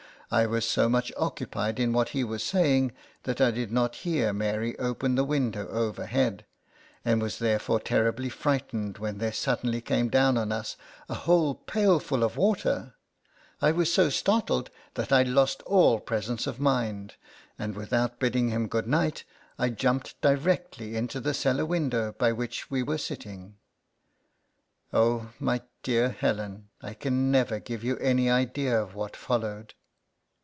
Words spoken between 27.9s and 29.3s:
any idea of what